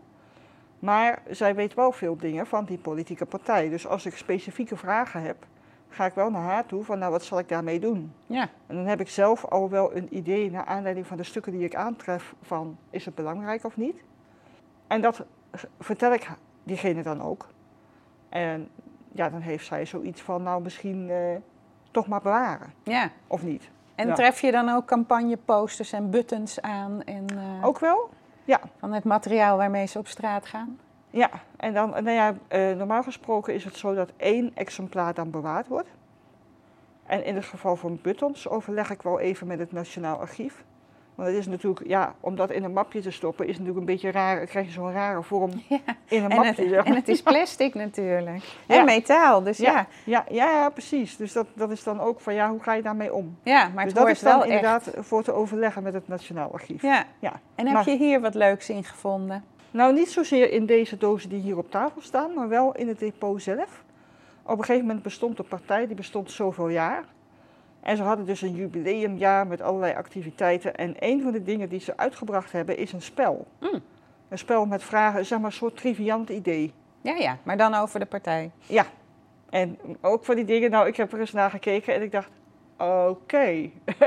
[0.80, 3.70] Maar zij weet wel veel dingen van die politieke partij.
[3.70, 5.46] Dus als ik specifieke vragen heb,
[5.90, 8.14] ga ik wel naar haar toe van nou, wat zal ik daarmee doen?
[8.26, 11.52] Ja, En dan heb ik zelf al wel een idee naar aanleiding van de stukken
[11.52, 14.04] die ik aantref van is het belangrijk of niet.
[14.88, 15.26] En dat
[15.80, 16.30] vertel ik
[16.64, 17.48] diegene dan ook.
[18.30, 18.70] En
[19.12, 21.36] ja, dan heeft zij zoiets van nou misschien eh,
[21.92, 23.12] toch maar bewaren ja.
[23.28, 23.70] of niet.
[23.96, 24.14] En Ja.
[24.14, 28.10] tref je dan ook campagneposters en buttons aan en, eh, Ook wel?
[28.78, 30.80] van het materiaal waarmee ze op straat gaan?
[31.10, 35.30] Ja, en dan, nou ja, eh, normaal gesproken is het zo dat één exemplaar dan
[35.32, 35.90] bewaard wordt.
[37.06, 40.64] En in het geval van buttons overleg ik wel even met het Nationaal Archief.
[41.22, 43.86] Want het is natuurlijk, ja, om dat in een mapje te stoppen is natuurlijk een
[43.86, 44.38] beetje raar.
[44.38, 45.78] Dan krijg je zo'n rare vorm Ja.
[46.08, 46.76] in een En mapje.
[46.76, 48.44] het, en het is plastic natuurlijk.
[48.68, 48.80] Ja.
[48.80, 49.88] En metaal, dus ja.
[50.04, 50.26] Ja.
[50.30, 51.18] Ja, ja, precies.
[51.18, 53.38] Dus dat, dat is dan ook van, ja, hoe ga je daarmee om?
[53.44, 54.50] Ja, maar dus het dat hoort is dan wel echt.
[54.56, 56.82] inderdaad voor te overleggen met het Nationaal Archief.
[56.82, 57.04] Ja.
[57.20, 57.32] Ja.
[57.56, 59.44] En heb Maar- je hier wat leuks in gevonden?
[59.72, 63.00] Nou, niet zozeer in deze dozen die hier op tafel staan, maar wel in het
[63.00, 63.84] depot zelf.
[64.44, 67.04] Op een gegeven moment bestond de partij, die bestond zoveel jaar.
[67.82, 70.76] En ze hadden dus een jubileumjaar met allerlei activiteiten.
[70.76, 73.48] En een van de dingen die ze uitgebracht hebben is een spel.
[73.60, 73.82] Mm.
[74.30, 76.74] Een spel met vragen, zeg maar een soort triviant idee.
[77.02, 78.52] Ja, ja, maar dan over de partij.
[78.66, 78.86] Ja,
[79.50, 82.30] en ook van die dingen, nou, ik heb er eens naar gekeken en ik dacht,
[82.78, 83.46] oké,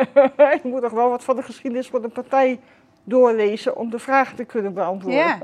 [0.52, 2.60] je moet toch wel wat van de geschiedenis van de partij
[3.04, 5.20] doorlezen om de vragen te kunnen beantwoorden.
[5.20, 5.38] Ja,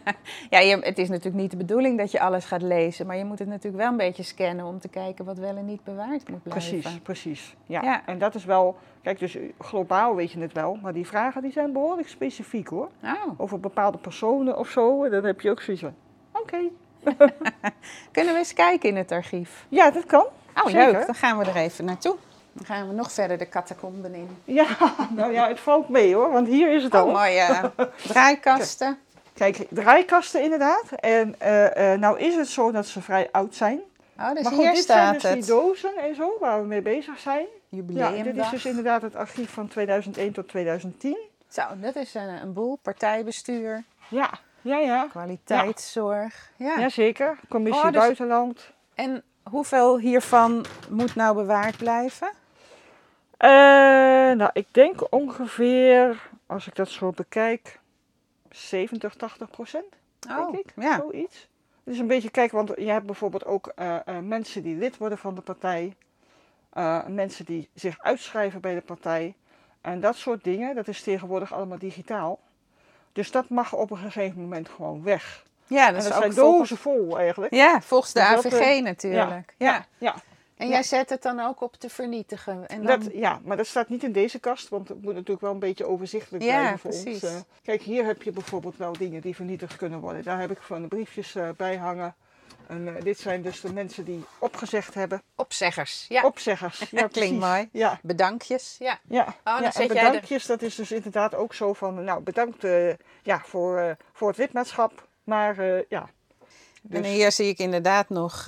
[0.50, 3.24] ja je, het is natuurlijk niet de bedoeling dat je alles gaat lezen, maar je
[3.24, 6.28] moet het natuurlijk wel een beetje scannen om te kijken wat wel en niet bewaard
[6.28, 6.78] moet blijven.
[6.78, 7.56] Precies, precies.
[7.66, 7.82] Ja.
[7.82, 8.02] Ja.
[8.06, 11.52] En dat is wel, kijk, dus globaal weet je het wel, maar die vragen die
[11.52, 12.88] zijn behoorlijk specifiek hoor.
[13.02, 15.94] Oh, Over bepaalde personen of zo, dan heb je ook zoiets van,
[16.32, 16.58] oké.
[18.12, 19.66] Kunnen we eens kijken in het archief?
[19.68, 20.26] Ja, dat kan.
[20.54, 20.92] Oh, Zeker.
[20.92, 21.06] leuk.
[21.06, 22.16] Dan gaan we er even naartoe.
[22.52, 24.36] Dan gaan we nog verder de catacomben in.
[24.44, 24.66] Ja,
[25.16, 27.06] nou ja, het valt mee hoor, want hier is het al.
[27.06, 27.70] Oh, mooie
[28.08, 28.98] draaikasten.
[29.34, 30.84] Kijk, draaikasten inderdaad.
[31.00, 33.80] En eh, eh, nou is het zo dat ze vrij oud zijn.
[34.18, 36.82] Oh, dus maar hier dit zijn staat dus die dozen en zo waar we mee
[36.82, 37.46] bezig zijn.
[37.68, 38.22] Ja, Jubileumdag.
[38.24, 41.18] dit is dus inderdaad het archief van 2001 tot 2010.
[41.48, 42.78] Zo, dat is een, een boel.
[42.82, 45.06] Partijbestuur, Ja, ja, ja.
[45.10, 46.50] kwaliteitszorg.
[46.56, 46.78] Ja.
[46.80, 47.38] Jazeker.
[47.48, 48.70] Commissie Oh, dus- Buitenland.
[48.94, 52.30] En hoeveel hiervan moet nou bewaard blijven?
[53.42, 53.48] Eh,
[54.36, 57.80] nou, ik denk ongeveer, als ik dat zo bekijk,
[58.50, 59.84] 70, 80 procent,
[60.18, 60.72] denk Oh, ik.
[60.76, 60.96] ja.
[60.96, 61.48] Zoiets.
[61.84, 64.96] Het is een beetje, kijk, want je hebt bijvoorbeeld ook eh, eh, mensen die lid
[64.96, 65.96] worden van de partij.
[67.06, 69.34] mensen die zich uitschrijven bij de partij.
[69.80, 72.38] En dat soort dingen, dat is tegenwoordig allemaal digitaal.
[73.12, 75.44] Dus dat mag op een gegeven moment gewoon weg.
[75.66, 77.54] Ja, en dat dat is ook zijn dozen vol eigenlijk.
[77.54, 79.54] Ja, volgens de Dus dat, AVG natuurlijk.
[79.58, 79.86] Ja.
[79.98, 80.14] ja.
[80.62, 80.74] En Ja.
[80.74, 82.66] jij zet het dan ook op te vernietigen.
[82.68, 83.00] En dan...
[83.00, 85.58] Dat, ja, maar dat staat niet in deze kast, want het moet natuurlijk wel een
[85.58, 87.22] beetje overzichtelijk Ja, blijven voor precies.
[87.22, 87.32] ons.
[87.32, 87.40] eh.
[87.62, 90.22] kijk, hier heb je bijvoorbeeld wel dingen die vernietigd kunnen worden.
[90.22, 92.14] Daar heb ik van de briefjes eh, bij hangen.
[92.66, 95.22] En eh, dit zijn dus de mensen die opgezegd hebben.
[95.36, 96.06] Opzeggers.
[96.08, 96.22] Ja.
[96.24, 96.78] Opzeggers.
[96.90, 97.68] Ja, Klinkt mooi.
[97.72, 98.76] Ja, Bedankjes.
[98.78, 98.98] Ja.
[99.08, 99.24] ja.
[99.44, 99.70] Oh, dan ja.
[99.70, 102.88] zet En jij bedankjes, dat is dus inderdaad ook zo van, nou bedankt eh,
[103.22, 105.08] ja, voor, eh, voor het lidmaatschap.
[105.24, 106.08] Maar eh, ja.
[106.90, 108.46] En Dus- hier zie ik inderdaad nog...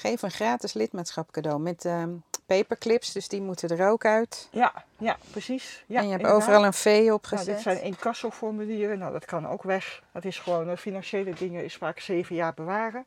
[0.00, 2.10] geef een gratis lidmaatschap cadeau met ehm,
[2.46, 3.12] paperclips.
[3.12, 4.48] Dus die moeten er ook uit.
[4.50, 5.84] Ja, ja, precies.
[5.86, 6.42] Ja, en je hebt inderdaad.
[6.42, 7.46] overal een V Nou, opgezet.
[7.46, 8.98] dit zijn incassoformulieren.
[8.98, 10.02] Nou, dat kan ook weg.
[10.12, 13.04] Dat is gewoon, eh, financiële dingen is vaak zeven jaar bewaren.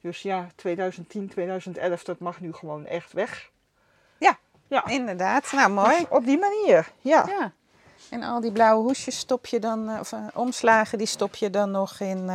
[0.00, 3.50] Dus ja, 2010, 2011, dat mag nu gewoon echt weg.
[4.18, 4.38] Ja.
[4.66, 5.52] Ja, Inderdaad.
[5.52, 5.96] Nou, mooi.
[5.98, 7.24] Dus op die manier, ja.
[7.26, 7.52] Ja.
[8.10, 11.50] En al die blauwe hoesjes stop je dan, eh, of eh, omslagen, die stop je
[11.50, 12.30] dan nog in,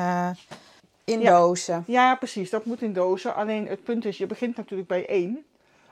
[1.05, 1.39] in Ja.
[1.39, 1.83] dozen.
[1.87, 2.49] Ja, precies.
[2.49, 3.35] Dat moet in dozen.
[3.35, 5.45] Alleen het punt is, je begint natuurlijk bij één.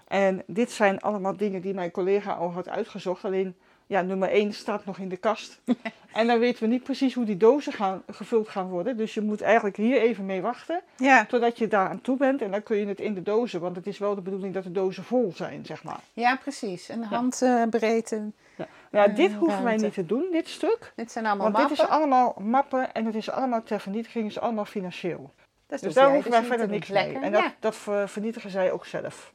[0.07, 3.25] En dit zijn allemaal dingen die mijn collega al had uitgezocht.
[3.25, 3.55] Alleen,
[3.87, 5.61] ja, nummer één staat nog in de kast.
[6.13, 8.97] en dan weten we niet precies hoe die dozen gaan, gevuld gaan worden.
[8.97, 10.81] Dus je moet eigenlijk hier even mee wachten.
[10.97, 13.59] Ja, Totdat je daar aan toe bent en dan kun je het in de dozen.
[13.61, 15.99] Want het is wel de bedoeling dat de dozen vol zijn, zeg maar.
[16.13, 16.89] ja precies.
[16.89, 18.15] En handbreedte.
[18.55, 20.91] Nou, Eh, dit hoeven wij niet te doen, dit stuk.
[20.95, 24.39] dit zijn allemaal Want dit is allemaal mappen en het is allemaal ter vernietiging, is
[24.39, 25.31] allemaal financieel.
[25.67, 26.95] Dat Dus daar hoeven wij niet verder niks doen.
[26.95, 27.05] mee.
[27.05, 27.53] Lekker, En dat, ja.
[27.59, 29.31] dat ver- vernietigen zij ook zelf.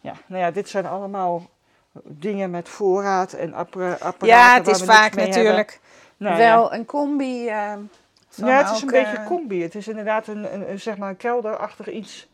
[0.00, 1.42] Ja, nou ja, dit zijn allemaal
[2.04, 5.80] dingen met voorraad en appara- apparaten Ja, het is vaak natuurlijk.
[6.16, 6.38] Nou ja.
[6.38, 7.44] wel een combi.
[8.28, 9.62] van Ja, het is een ook, beetje eh, combi.
[9.62, 12.28] Het is inderdaad een, een, een, zeg maar een kelderachtig iets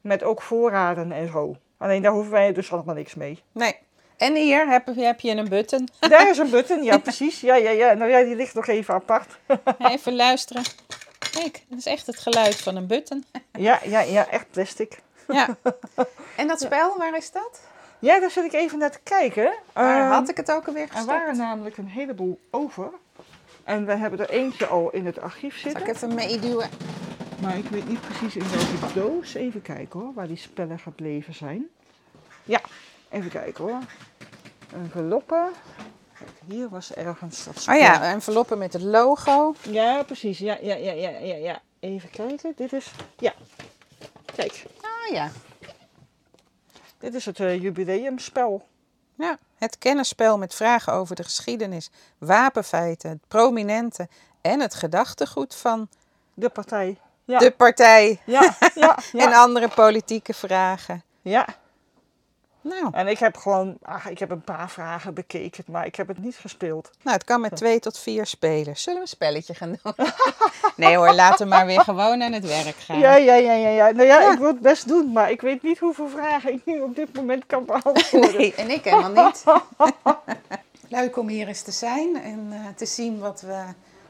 [0.00, 1.56] met ook voorraden en zo.
[1.76, 3.42] Alleen daar hoeven wij dus allemaal niks mee.
[3.52, 3.76] Nee.
[4.18, 5.88] En hier heb, heb je een button.
[6.08, 7.40] Daar is een button, ja precies.
[7.40, 7.92] Ja, ja, ja.
[7.92, 9.38] Nou ja, die ligt nog even apart.
[9.92, 10.62] Even luisteren.
[11.32, 13.24] Kijk, dat is echt het geluid van een button.
[13.52, 14.98] Ja, ja, ja, echt plastic.
[15.28, 15.56] Ja.
[16.36, 17.60] En dat spel, waar is dat?
[17.98, 19.52] Ja, daar zit ik even naar te kijken.
[19.72, 21.10] Waar Ehm, had ik het ook alweer Er gestopt?
[21.10, 22.90] waren namelijk een heleboel over.
[23.64, 25.94] En we hebben er eentje al in het archief Zal ik zitten.
[25.94, 26.68] even meeduwen?
[27.42, 29.34] Maar ik weet niet precies in welke doos.
[29.34, 31.66] Even kijken hoor, waar die spellen gebleven zijn.
[32.44, 32.60] Ja,
[33.10, 33.80] even kijken hoor.
[34.72, 35.50] Enveloppen.
[36.46, 37.74] Hier was ergens dat spel.
[37.74, 39.54] Oh ja, enveloppen met het logo.
[39.62, 40.38] Ja, precies.
[40.38, 41.60] Ja, ja, ja, ja, ja, ja.
[41.80, 42.52] Even kijken.
[42.56, 42.90] Dit is...
[43.18, 43.32] Ja.
[44.34, 45.30] Kijk, Oh ja.
[46.98, 48.66] dit is het eh, jubileumspel.
[49.14, 49.38] ja.
[49.58, 54.08] Het kennisspel met vragen over de geschiedenis, wapenfeiten, het prominente
[54.40, 55.88] en het gedachtegoed van
[56.34, 56.98] De partij.
[57.24, 61.02] Ja, de partij ja, ja, en andere politieke vragen.
[61.22, 61.46] ja.
[62.60, 63.76] Nou, En ik heb gewoon...
[63.82, 66.90] Ach, ik heb een paar vragen bekeken, maar ik heb het niet gespeeld.
[67.02, 68.82] nou, het kan met twee tot vier spelers.
[68.82, 69.94] Zullen we een spelletje gaan doen?
[70.76, 72.98] nee hoor, laten we maar weer gewoon aan het werk gaan.
[72.98, 73.90] Ja, ja, ja, ja, ja.
[73.90, 74.32] Nou ja, Ja.
[74.32, 77.14] ik wil het best doen, maar ik weet niet hoeveel vragen ik nu op dit
[77.14, 78.36] moment kan beantwoorden.
[78.36, 79.44] Nee, en ik helemaal niet.
[80.88, 83.62] Leuk om hier eens te zijn en eh, te zien wat, we,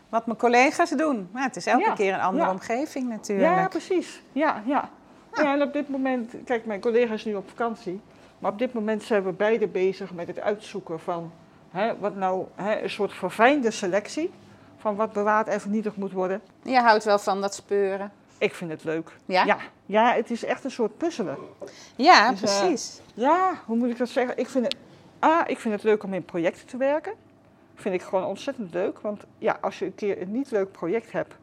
[0.09, 1.29] wat mijn collega's doen.
[1.33, 2.53] Maar het is elke Ja, keer een andere ja.
[2.53, 3.49] omgeving natuurlijk.
[3.57, 4.23] Ja, precies.
[4.33, 4.91] Ja, ja.
[5.35, 8.01] Ja, en op dit moment, kijk, mijn collega is nu op vakantie.
[8.39, 11.33] Maar op dit moment zijn we beide bezig met het uitzoeken van
[11.71, 14.31] hè, wat nou hè, een soort verfijnde selectie
[14.77, 16.41] van wat bewaard en vernietigd moet worden.
[16.63, 18.13] Je houdt wel van dat speuren.
[18.39, 19.11] Ik vind het leuk.
[19.25, 19.45] Ja?
[19.45, 21.37] Ja, ja het is echt een soort puzzelen.
[21.97, 23.01] Ja, Dus, eh, precies.
[23.15, 24.39] Ja, hoe moet ik dat zeggen?
[24.39, 24.77] Ik vind het,
[25.25, 27.13] A, ik vind het leuk om in projecten te werken.
[27.75, 29.01] Vind ik gewoon ontzettend leuk.
[29.01, 31.35] Want ja, als je een keer een niet leuk project hebt,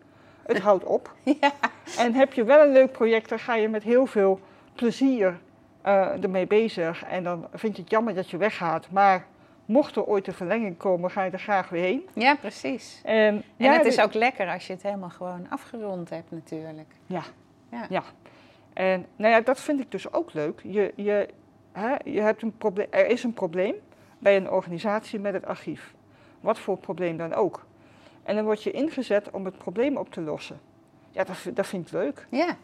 [0.45, 1.13] het houdt op.
[1.41, 1.51] Ja.
[1.97, 4.39] En heb je wel een leuk project, dan ga je met heel veel
[4.75, 5.39] plezier
[5.86, 7.04] ermee bezig.
[7.04, 8.91] En dan vind je het jammer dat je weggaat.
[8.91, 9.26] Maar
[9.65, 12.08] mocht er ooit een verlenging komen, ga je er graag weer heen.
[12.13, 13.02] Ja, precies.
[13.04, 16.88] En, En ja, het is ook lekker als je het helemaal gewoon afgerond hebt natuurlijk.
[17.06, 17.21] Ja.
[17.71, 17.86] Ja.
[17.89, 18.04] Ja.
[18.74, 20.60] En nou ja, dat vind ik dus ook leuk.
[20.63, 21.28] Je, je,
[21.71, 23.76] hè, je hebt een probleem, er is een probleem
[24.19, 25.93] bij een organisatie met het archief.
[26.39, 27.65] Wat voor probleem dan ook.
[28.24, 30.60] En dan word je ingezet om het probleem op te lossen.
[31.12, 32.28] Ja, dat, vind- dat vind ik leuk.
[32.30, 32.58] Ja.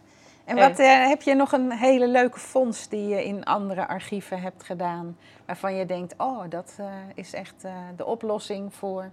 [0.52, 4.42] En wat, eh, heb je nog een hele leuke vondst die je in andere archieven
[4.42, 9.10] hebt gedaan, waarvan je denkt, oh, dat eh, is echt eh, de oplossing voor?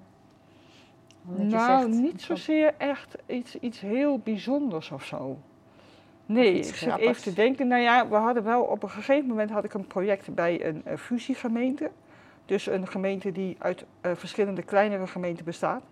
[1.23, 5.39] Nou, zegt, niet zozeer echt iets, iets heel bijzonders of zo.
[6.27, 7.09] Nee, ik zit grappigs.
[7.09, 7.67] even te denken.
[7.67, 10.99] Nou ja, we hadden wel op een gegeven moment had ik een project bij een
[10.99, 11.91] fusiegemeente.
[12.45, 15.83] Dus een gemeente die uit verschillende kleinere gemeenten bestaat.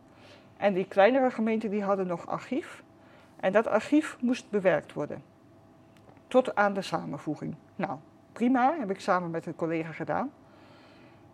[0.57, 2.83] En die kleinere gemeenten die hadden nog archief.
[3.41, 5.23] En dat archief moest bewerkt worden.
[6.29, 7.55] Tot aan de samenvoeging.
[7.77, 7.99] Nou,
[8.33, 10.33] prima, heb ik samen met een collega gedaan.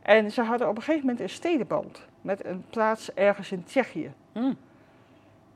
[0.02, 4.12] En ze hadden op een gegeven moment een stedenband met een plaats ergens in Tsjechië.
[4.32, 4.56] Hmm.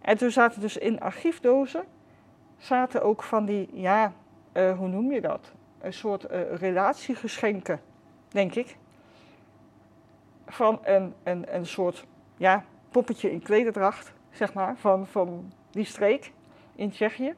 [0.00, 1.84] En toen zaten dus in archiefdozen
[2.58, 4.12] zaten ook van die, ja,
[4.52, 5.52] eh, hoe noem je dat?
[5.80, 7.80] Een soort eh, relatiegeschenken,
[8.28, 8.76] denk ik.
[10.46, 16.32] Van een, een, een soort, ja, poppetje in klederdracht, zeg maar, van, van die streek
[16.74, 17.34] in Tsjechië.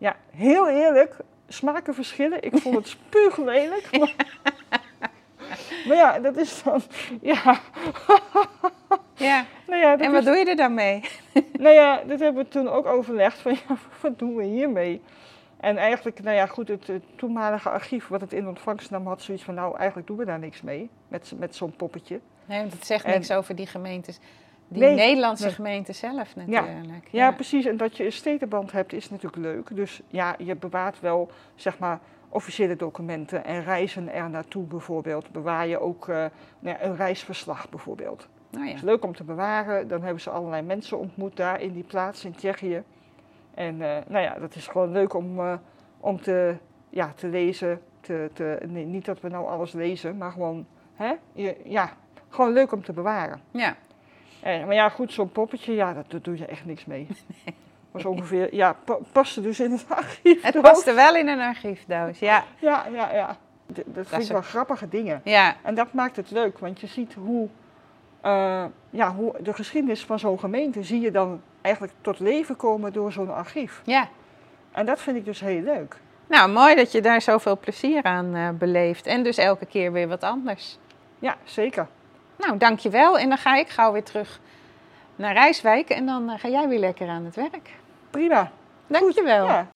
[0.00, 1.16] Ja, heel eerlijk,
[1.48, 2.42] smaken verschillen.
[2.42, 3.88] Ik vond het spuuglelijk.
[3.98, 4.14] Maar,
[5.86, 6.82] maar ja, dat is dan,
[7.22, 7.42] ja.
[9.14, 9.44] Ja.
[9.66, 11.04] Nou ja, En wat is- doe je er dan mee?
[11.52, 15.02] nou ja, dat hebben we toen ook overlegd van ja, wat doen we hiermee?
[15.60, 19.44] En eigenlijk, nou ja, goed, het, toenmalige archief wat het in ontvangst nam had zoiets
[19.44, 22.20] van nou, eigenlijk doen we daar niks mee met, met zo'n poppetje.
[22.44, 24.18] Nee, want het zegt En- niks over die gemeentes,
[24.70, 25.54] die Nee, Nederlandse nee.
[25.54, 27.08] gemeente zelf natuurlijk.
[27.10, 27.64] Ja, precies.
[27.64, 29.76] En dat je een stedenband hebt is natuurlijk leuk.
[29.76, 35.30] Dus ja, je bewaart wel, zeg maar, officiële documenten en reizen er naartoe bijvoorbeeld.
[35.30, 36.24] Bewaar je ook eh,
[36.58, 38.28] nou een reisverslag bijvoorbeeld.
[38.50, 38.74] Nou ja.
[38.74, 39.88] is leuk om te bewaren.
[39.88, 42.82] Dan hebben ze allerlei mensen ontmoet daar in die plaats in Tsjechië.
[43.54, 45.54] En eh, nou ja, dat is gewoon leuk om, eh,
[46.00, 46.56] om te,
[46.88, 47.80] ja, te lezen.
[48.00, 51.14] Te, te, nee, niet dat we nou alles lezen, maar gewoon, hè?
[51.32, 51.92] Je, ja,
[52.28, 53.40] gewoon leuk om te bewaren.
[53.50, 53.76] ja.
[54.42, 57.06] En, maar ja, goed, zo'n poppetje, ja, dat, daar doe je echt niks mee.
[57.90, 60.42] Was ongeveer, ja, pa, paste dus in het archief.
[60.42, 62.44] Het paste wel in een archiefdoos, ja.
[62.58, 63.36] Ja, ja, ja.
[63.72, 65.20] D- Dat vind ik wel grappige dingen.
[65.24, 67.48] Ja, En dat maakt het leuk, want je ziet hoe,
[68.20, 72.92] eh, ja, hoe de geschiedenis van zo'n gemeente zie je dan eigenlijk tot leven komen
[72.92, 73.82] door zo'n archief.
[73.84, 74.08] ja.
[74.72, 75.96] En dat vind ik dus heel leuk.
[76.26, 79.06] Nou, mooi dat je daar zoveel plezier aan eh, beleeft.
[79.06, 80.78] En dus elke keer weer wat anders.
[81.18, 81.86] Ja, zeker.
[82.40, 83.18] Nou, dankjewel.
[83.18, 84.40] En dan ga ik gauw weer terug
[85.16, 85.90] naar Rijswijk.
[85.90, 87.70] En dan eh, ga jij weer lekker aan het werk.
[88.10, 88.50] Prima.
[88.86, 89.46] Dankjewel.
[89.46, 89.68] Ja.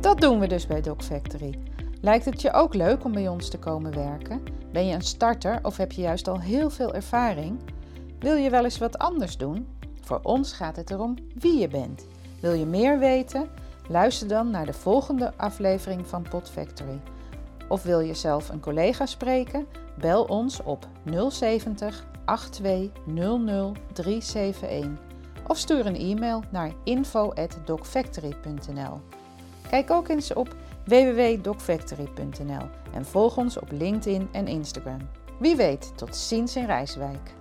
[0.00, 1.58] Dat doen we dus bij Doc Factory.
[2.00, 4.42] Lijkt het je ook leuk om bij ons te komen werken?
[4.72, 7.58] Ben je een starter of heb je juist al heel veel ervaring?
[8.18, 9.78] Wil je wel eens wat anders doen?
[10.00, 12.06] Voor ons gaat het erom wie je bent.
[12.40, 13.48] Wil je meer weten?
[13.88, 17.00] Luister dan naar de volgende aflevering van Pod Factory.
[17.68, 19.66] Of wil je zelf een collega spreken?
[19.98, 20.88] Bel ons op
[21.28, 25.04] 070 8200 371
[25.46, 29.00] of stuur een e-mail naar info@docfactory.nl.
[29.68, 35.00] Kijk ook eens op www.docfactory.nl en volg ons op LinkedIn en Instagram.
[35.38, 37.34] Wie weet, tot ziens in Rijswijk.